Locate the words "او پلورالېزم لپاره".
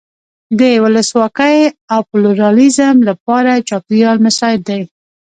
1.93-3.51